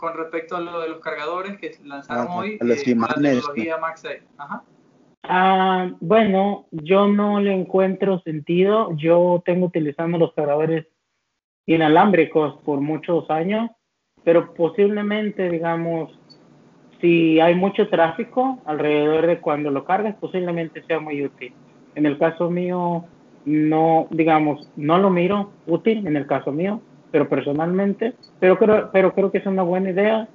[0.00, 3.14] Con respecto a lo de los cargadores que lanzaron Ah, hoy los eh, con la
[3.14, 4.22] imanes, tecnología MagSafe?
[4.38, 4.62] Ajá.
[5.22, 8.96] Ah, bueno, yo no le encuentro sentido.
[8.96, 10.86] Yo tengo utilizando los cargadores
[11.66, 13.70] inalámbricos por muchos años,
[14.24, 16.18] pero posiblemente, digamos,
[17.00, 21.52] si hay mucho tráfico alrededor de cuando lo cargas, posiblemente sea muy útil.
[21.94, 23.04] En el caso mío,
[23.44, 26.80] no, digamos, no lo miro útil en el caso mío,
[27.12, 30.28] pero personalmente, pero creo, pero creo que es una buena idea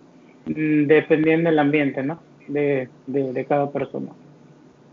[0.46, 2.20] mm, dependiendo del ambiente, ¿no?
[2.48, 4.12] De, de, de cada persona.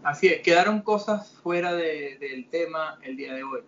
[0.03, 3.61] Así es, quedaron cosas fuera de- del tema el día de hoy.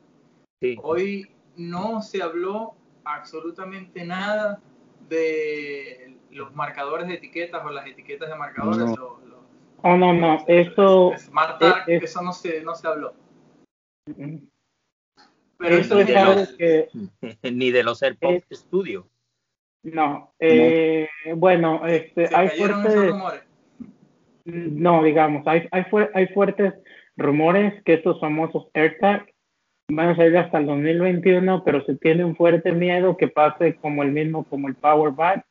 [0.60, 0.76] Sí.
[0.82, 2.74] Hoy no se habló
[3.04, 4.60] absolutamente nada
[5.08, 8.78] de los marcadores de etiquetas o las etiquetas de marcadores.
[8.78, 8.86] No.
[8.86, 9.34] los- los-
[9.86, 13.12] Oh, no, no, eso, Smart es- eso no se, no se habló.
[14.06, 14.36] mm,
[15.58, 16.88] Pero eso es algo que,
[17.52, 19.06] Ni de los AirPods Studio.
[19.82, 23.42] no, eh, bueno, este, Se hay fuertes, rumores.
[24.44, 26.74] no, digamos, hay, hay, hay fuertes
[27.16, 29.26] rumores que estos famosos AirTag
[29.90, 34.02] van a salir hasta el 2021, pero se tiene un fuerte miedo que pase como
[34.02, 35.42] el mismo, como el Power Bank,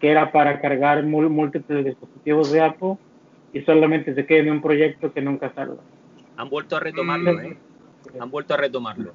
[0.00, 2.96] que era para cargar mul- múltiples dispositivos de Apple
[3.52, 5.82] y solamente se quede en un proyecto que nunca salga.
[6.36, 7.40] Han vuelto a retomarlo, Mm.
[7.44, 7.58] ¿eh?
[8.20, 9.12] Han vuelto a retomarlo.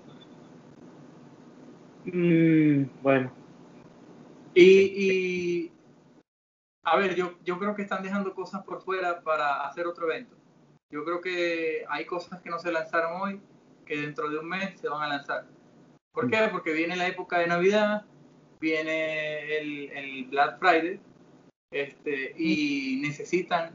[2.14, 3.32] Mm, bueno,
[4.54, 5.72] Y, y,
[6.84, 10.36] a ver, yo, yo creo que están dejando cosas por fuera para hacer otro evento.
[10.92, 13.42] Yo creo que hay cosas que no se lanzaron hoy
[13.86, 15.46] que dentro de un mes se van a lanzar.
[16.12, 16.48] ¿Por qué?
[16.52, 18.06] Porque viene la época de Navidad,
[18.60, 21.00] viene el, el Black Friday
[21.72, 23.72] este, y necesitan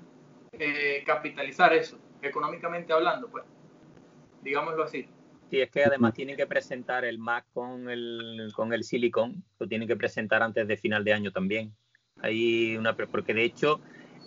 [0.52, 3.44] eh, capitalizar eso, económicamente hablando, pues,
[4.42, 5.08] digámoslo así.
[5.54, 9.68] Sí, es que además tienen que presentar el Mac con el, con el Silicon, lo
[9.68, 11.72] tienen que presentar antes de final de año también.
[12.20, 13.80] Hay una, pre- porque de hecho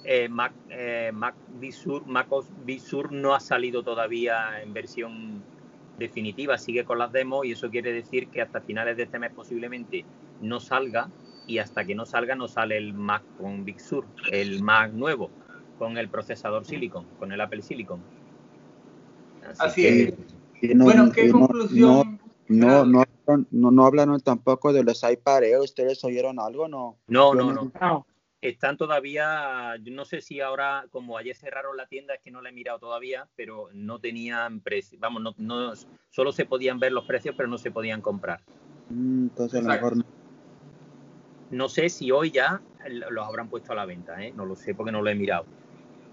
[0.06, 5.46] eh, Mac, eh, Mac Big Sur, MacOS Big Sur no ha salido todavía en versión
[5.98, 9.34] definitiva, sigue con las demos y eso quiere decir que hasta finales de este mes
[9.34, 10.06] posiblemente
[10.40, 11.12] no salga
[11.46, 15.34] y hasta que no salga no sale el Mac con Big Sur, el Mac nuevo.
[15.76, 18.02] con el procesador Silicon, con el Apple Silicon.
[19.60, 20.37] Así, es.
[20.76, 22.20] Bueno, ¿qué conclusión?
[22.48, 23.04] No, no,
[23.52, 26.68] no, no, hablaron tampoco de los iPad ¿Ustedes oyeron algo?
[26.68, 27.54] No, no, no.
[27.54, 28.06] no.
[28.40, 32.50] Están todavía, no sé si ahora, como ayer cerraron la tienda, es que no la
[32.50, 35.02] he mirado todavía, pero no tenían precios.
[35.02, 35.74] Vamos, no, no,
[36.12, 38.42] solo se podían ver los precios, pero no se podían comprar.
[38.90, 40.04] Mm, entonces, a lo mejor no.
[41.50, 42.62] No sé si hoy ya
[43.10, 44.34] los habrán puesto a la venta, ¿eh?
[44.36, 45.46] no lo sé porque no lo he mirado.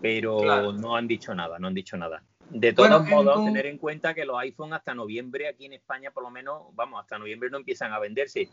[0.01, 2.23] Pero no han dicho nada, no han dicho nada.
[2.51, 6.23] De todos modos, tener en cuenta que los iPhone hasta noviembre aquí en España, por
[6.23, 8.49] lo menos, vamos, hasta noviembre no empiezan a venderse.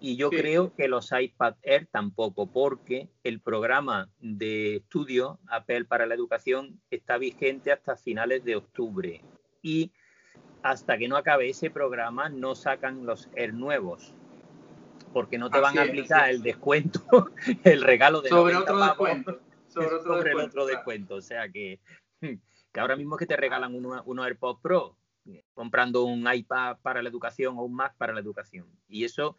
[0.00, 6.06] Y yo creo que los iPad Air tampoco, porque el programa de estudio Apple para
[6.06, 9.22] la educación está vigente hasta finales de octubre.
[9.60, 9.90] Y
[10.62, 14.14] hasta que no acabe ese programa, no sacan los Air nuevos
[15.12, 17.30] porque no te van a aplicar el descuento,
[17.64, 19.40] el regalo de sobre otro descuento.
[19.68, 21.14] Sobre, otro, el otro descuento.
[21.16, 21.80] O sea que,
[22.72, 24.96] que ahora mismo es que te regalan uno, uno AirPods Pro
[25.52, 28.66] comprando un iPad para la educación o un Mac para la educación.
[28.88, 29.36] Y eso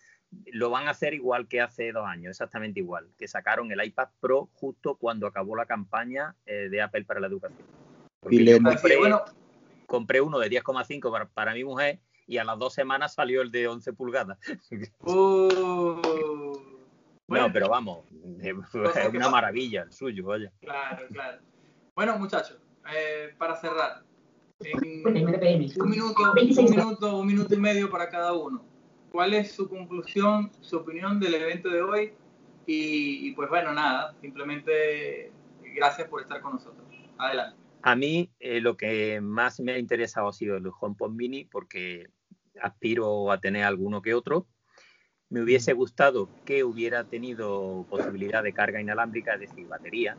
[0.52, 4.10] lo van a hacer igual que hace dos años, exactamente igual, que sacaron el iPad
[4.20, 7.66] Pro justo cuando acabó la campaña eh, de Apple para la educación.
[8.30, 8.62] y le...
[8.62, 8.98] compré,
[9.88, 13.52] compré, uno de 10,5 para, para mi mujer y a las dos semanas salió el
[13.52, 14.38] de 11 pulgadas.
[15.02, 16.58] Uh,
[17.28, 18.06] bueno, pero vamos,
[18.42, 20.52] es una maravilla el suyo, vaya.
[20.62, 21.42] Claro, claro.
[21.94, 22.58] Bueno, muchachos,
[22.96, 24.04] eh, para cerrar,
[24.60, 25.14] un
[25.90, 26.22] minuto,
[26.62, 28.66] un minuto, un minuto y medio para cada uno.
[29.10, 32.14] ¿Cuál es su conclusión, su opinión del evento de hoy?
[32.66, 35.32] Y, pues bueno, nada, simplemente
[35.74, 36.86] gracias por estar con nosotros.
[37.18, 37.58] Adelante.
[37.82, 42.08] A mí eh, lo que más me ha interesado ha sido el HomePod Mini porque
[42.62, 44.46] aspiro a tener alguno que otro.
[45.30, 50.18] Me hubiese gustado que hubiera tenido posibilidad de carga inalámbrica, es decir, batería,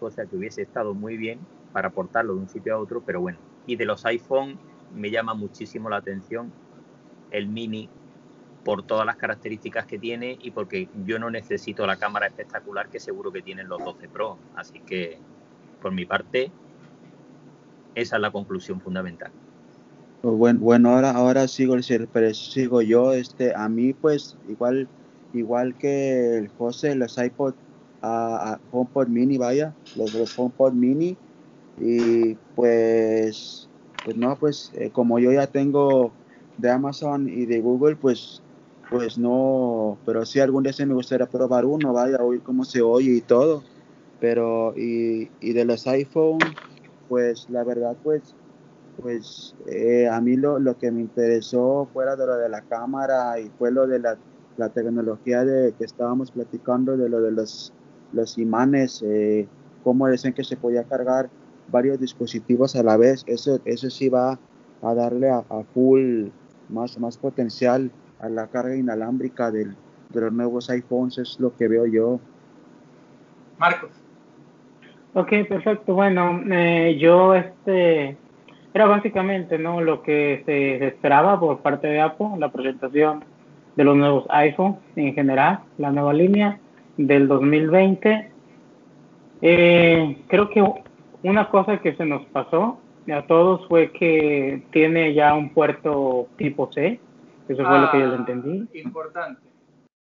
[0.00, 1.40] cosa que hubiese estado muy bien
[1.76, 3.36] para portarlo de un sitio a otro, pero bueno.
[3.66, 4.58] Y de los iPhone
[4.94, 6.50] me llama muchísimo la atención
[7.30, 7.90] el mini
[8.64, 12.98] por todas las características que tiene y porque yo no necesito la cámara espectacular que
[12.98, 14.38] seguro que tienen los 12 Pro.
[14.54, 15.18] Así que,
[15.82, 16.50] por mi parte,
[17.94, 19.30] esa es la conclusión fundamental.
[20.22, 23.12] Bueno, bueno ahora, ahora sigo, sigo yo.
[23.12, 24.88] Este, a mí, pues, igual,
[25.34, 27.52] igual que el José, los iPod,
[28.00, 31.18] a, HomePod Mini, vaya, los, los HomePod Mini.
[31.78, 33.68] Y pues,
[34.04, 36.12] pues no, pues, eh, como yo ya tengo
[36.56, 38.42] de Amazon y de Google, pues,
[38.90, 42.82] pues no, pero sí algún día se me gustaría probar uno, vaya, oír cómo se
[42.82, 43.62] oye y todo.
[44.20, 46.38] Pero, y, y de los iPhone,
[47.08, 48.34] pues, la verdad, pues,
[48.96, 53.38] pues eh, a mí lo, lo, que me interesó fuera de lo de la cámara
[53.40, 54.18] y fue lo de la,
[54.56, 57.74] la tecnología de que estábamos platicando de lo de los,
[58.12, 59.48] los imanes, eh,
[59.82, 61.30] cómo decían que se podía cargar
[61.68, 64.38] varios dispositivos a la vez, eso, eso sí va
[64.82, 65.42] a darle a,
[65.74, 66.28] full
[66.68, 69.76] más, más potencial a la carga inalámbrica del,
[70.10, 72.20] de los nuevos iPhones, es lo que veo yo.
[73.58, 73.90] Marcos.
[75.14, 75.94] Ok, perfecto.
[75.94, 78.16] Bueno, eh, yo este
[78.74, 83.24] era básicamente no lo que se esperaba por parte de Apple, la presentación
[83.74, 86.58] de los nuevos iPhones en general, la nueva línea
[86.98, 88.30] del 2020.
[89.40, 90.62] Eh, creo que
[91.26, 92.80] una cosa que se nos pasó
[93.12, 97.00] a todos fue que tiene ya un puerto tipo C.
[97.48, 98.80] Eso fue lo que yo ah, entendí.
[98.80, 99.40] Importante.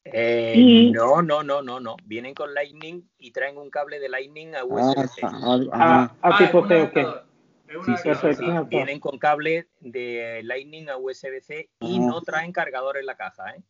[0.04, 1.96] Eh, no, no, no, no, no.
[2.04, 5.20] Vienen con Lightning y traen un cable de Lightning a USB-C.
[5.22, 8.68] Ah, ah, a, tipo C, ok.
[8.68, 13.62] Vienen con cable de Lightning a USB-C y no traen cargador en la caja, ¿eh?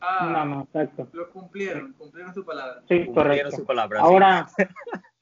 [0.00, 1.08] Ah, no, no, exacto.
[1.12, 2.82] Lo cumplieron, cumplieron su palabra.
[2.88, 4.00] Sí, cumplieron su palabra.
[4.00, 4.46] Ahora,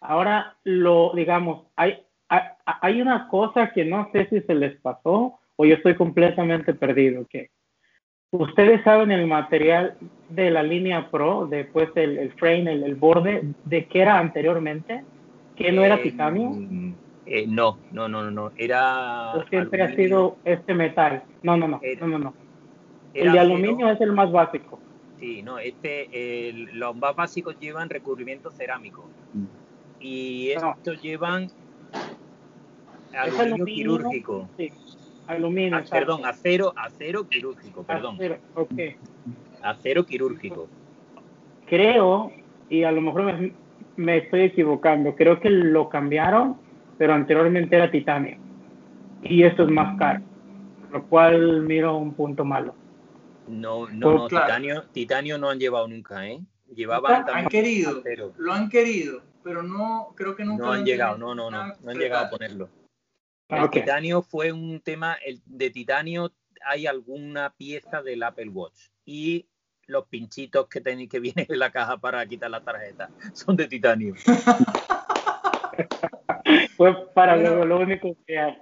[0.00, 5.64] ahora lo, digamos, hay, hay, una cosa que no sé si se les pasó o
[5.64, 7.50] yo estoy completamente perdido, que
[8.30, 9.96] ustedes saben el material
[10.28, 15.04] de la línea Pro, después el, el frame, el, borde, de qué era anteriormente,
[15.56, 16.52] que no era eh, titanio.
[17.26, 19.44] Eh, no, no, no, no, era.
[19.50, 21.22] siempre ha sido este metal.
[21.42, 22.34] No, no, no, no, no,
[23.12, 24.80] El de aluminio es el más básico.
[25.18, 29.06] Sí, no, este, los más básicos llevan recubrimiento cerámico.
[29.34, 29.59] Mm.
[30.00, 31.48] Y estos llevan
[33.14, 34.48] aluminio, quirúrgico.
[34.56, 34.72] Sí,
[35.26, 35.78] aluminio.
[35.78, 38.14] Ah, perdón, acero, acero quirúrgico, perdón.
[38.14, 38.96] Acero, okay.
[39.62, 40.68] acero quirúrgico.
[41.66, 42.32] Creo,
[42.68, 43.52] y a lo mejor me,
[43.96, 46.56] me estoy equivocando, creo que lo cambiaron
[47.00, 48.36] pero anteriormente era titanio.
[49.22, 50.20] Y esto es más caro,
[50.92, 52.74] lo cual miro un punto malo.
[53.48, 56.40] No, no, no, titanio, titanio no han llevado nunca, ¿eh?
[56.74, 58.02] llevaban han querido,
[58.36, 61.90] lo han querido, pero no creo que nunca no han llegado, no, no, no, no
[61.90, 62.68] han llegado a ponerlo.
[63.48, 66.32] El titanio fue un tema, el de titanio
[66.64, 69.46] hay alguna pieza del Apple Watch y
[69.86, 73.66] los pinchitos que tenéis que vienen en la caja para quitar la tarjeta son de
[73.66, 74.14] titanio.
[76.76, 78.56] Fue para lo, único que,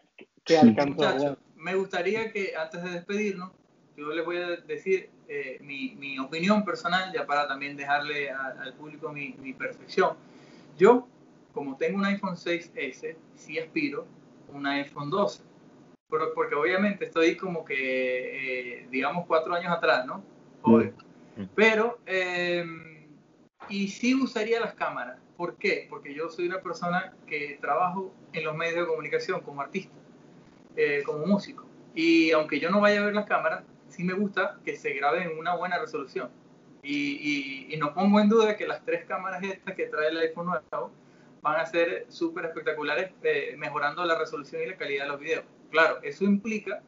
[0.44, 1.36] que alcanzó.
[1.56, 3.52] me gustaría que antes de despedirnos,
[3.96, 8.72] yo les voy a decir eh, mi, mi, opinión personal, ya para también dejarle al
[8.74, 10.16] público mi, mi, percepción.
[10.78, 11.08] Yo,
[11.52, 14.06] como tengo un iPhone 6S, sí aspiro
[14.48, 15.42] a un iPhone 12.
[16.08, 20.22] Pero, porque obviamente estoy como que, eh, digamos, cuatro años atrás, ¿no?
[20.62, 20.94] Joder.
[21.36, 21.44] Mm.
[21.54, 22.64] Pero, eh,
[23.68, 25.18] y sí usaría las cámaras.
[25.36, 25.86] ¿Por qué?
[25.90, 29.94] Porque yo soy una persona que trabajo en los medios de comunicación como artista,
[30.76, 31.66] eh, como músico.
[31.94, 35.24] Y aunque yo no vaya a ver las cámaras, sí me gusta que se grabe
[35.24, 36.30] en una buena resolución.
[36.90, 40.46] Y, y, no pongo en duda que las tres cámaras estas que trae el iPhone
[40.46, 40.90] nuevo
[41.42, 45.44] van a ser súper espectaculares, eh, mejorando la resolución y la calidad de los videos.
[45.70, 46.80] Claro, eso implica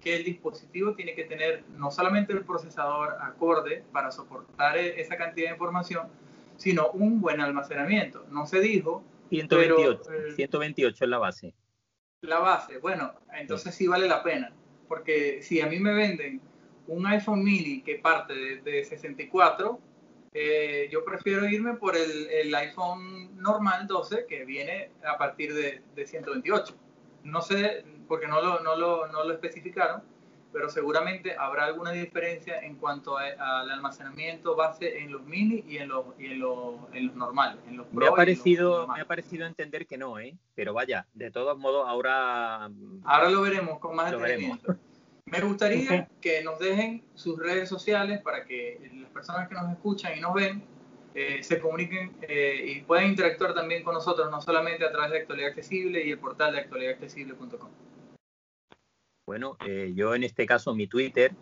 [0.00, 5.16] que el dispositivo tiene que tener no solamente el procesador acorde para soportar e-, esa
[5.16, 6.08] cantidad de información,
[6.56, 8.26] sino un buen almacenamiento.
[8.30, 9.04] No se dijo.
[9.28, 11.54] 128, 128 es la base.
[12.22, 14.52] La base, bueno, entonces sí vale la pena.
[14.88, 16.40] Porque si a mí me venden
[16.86, 19.78] un iPhone mini que parte de, 64,
[20.32, 26.06] eh, yo prefiero irme por el, iPhone normal 12 que viene a partir de, de
[26.06, 26.74] 128.
[27.24, 30.02] No sé, porque no lo, no lo, no lo especificaron,
[30.54, 35.88] pero seguramente habrá alguna diferencia en cuanto al almacenamiento base en los mini y en
[35.88, 37.58] los, y en los, en los normales.
[37.66, 40.36] En los me, ha parecido, me ha parecido entender que no, ¿eh?
[40.54, 42.70] pero vaya, de todos modos ahora...
[43.02, 44.76] Ahora lo veremos con más detenimiento.
[45.26, 50.16] Me gustaría que nos dejen sus redes sociales para que las personas que nos escuchan
[50.16, 50.62] y nos ven
[51.14, 55.18] eh, se comuniquen eh, y puedan interactuar también con nosotros, no solamente a través de
[55.18, 57.70] Actualidad Accesible y el portal de actualidadaccesible.com.
[59.26, 61.32] Bueno, eh, yo en este caso mi Twitter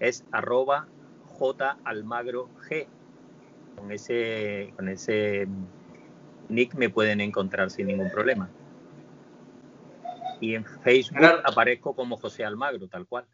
[0.00, 0.88] es arroba
[1.84, 2.50] jalmagrog.
[3.76, 5.48] Con ese, con ese
[6.48, 8.50] nick me pueden encontrar sin ningún problema.
[10.42, 13.24] Y en Facebook aparezco como José Almagro, tal cual.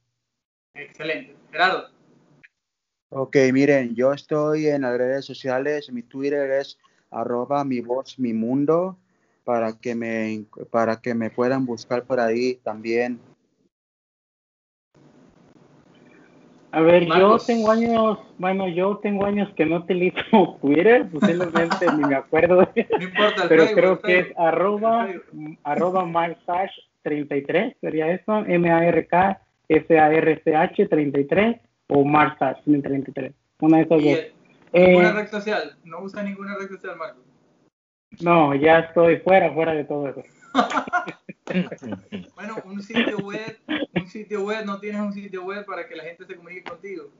[0.75, 1.35] Excelente.
[1.51, 1.89] Gerardo.
[3.09, 6.79] Ok, miren, yo estoy en las redes sociales, mi Twitter es
[7.11, 8.99] arroba mi voz, mi mundo,
[9.45, 13.19] para que me, para que me puedan buscar por ahí también
[16.71, 20.21] A ver, yo tengo años, bueno, yo tengo años que no utilizo
[20.61, 22.57] Twitter, posiblemente ni me acuerdo.
[22.57, 25.09] No importa, pero creo que es arroba,
[25.65, 26.05] arroba
[27.09, 31.57] 33, sería eso, M-A-R-K, S-A-R-C-H 33
[31.89, 34.39] o Marsash 33, una de esas dos.
[34.73, 35.77] ¿Ninguna eh, red social?
[35.85, 37.23] ¿No usa ninguna red social, Marco?
[38.21, 40.23] No, ya estoy fuera, fuera de todo eso.
[42.35, 43.59] bueno, un sitio web,
[43.95, 47.11] un sitio web, no tienes un sitio web para que la gente se comunique contigo.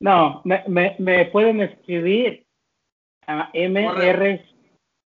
[0.00, 2.44] No, me, me, me pueden escribir
[3.26, 4.44] a MR,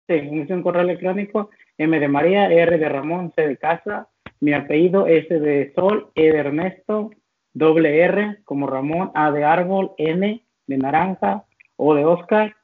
[0.06, 1.50] sí, es un correo electrónico,
[1.82, 4.08] M de María, R de Ramón, C de Casa,
[4.40, 7.10] mi apellido S de Sol, E de Ernesto,
[7.54, 11.44] doble R como Ramón, A de Árbol, N de Naranja,
[11.76, 12.54] O de Oscar,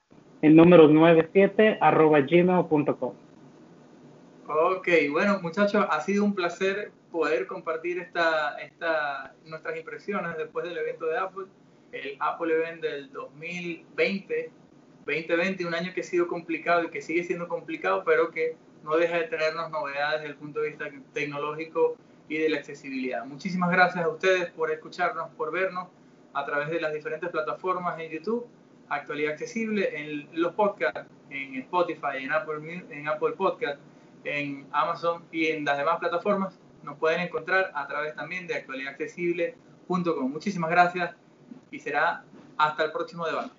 [0.43, 3.13] el número 97 arroba gmail.com.
[4.47, 10.79] Ok, bueno muchachos, ha sido un placer poder compartir esta, esta, nuestras impresiones después del
[10.79, 11.47] evento de Apple,
[11.93, 14.51] el Apple Event del 2020,
[15.07, 18.57] 2020, un año que ha sido complicado y que sigue siendo complicado, pero que
[18.89, 21.97] no deja de tenernos novedades desde el punto de vista tecnológico
[22.29, 23.25] y de la accesibilidad.
[23.25, 25.89] Muchísimas gracias a ustedes por escucharnos, por vernos
[26.35, 28.47] a través de las diferentes plataformas en YouTube,
[28.89, 33.79] Actualidad Accesible, en los podcasts, en Spotify, en Apple, en Apple Podcast
[34.25, 36.59] en Amazon y en las demás plataformas.
[36.83, 40.31] Nos pueden encontrar a través también de actualidadaccesible.com.
[40.31, 41.15] Muchísimas gracias
[41.71, 42.25] y será
[42.57, 43.58] hasta el próximo debate.